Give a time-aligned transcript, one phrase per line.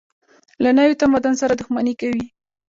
[0.63, 2.25] له نوي تمدن سره دښمني کوي.